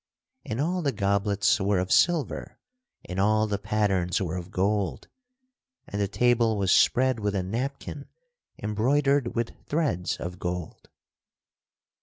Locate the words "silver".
1.91-2.57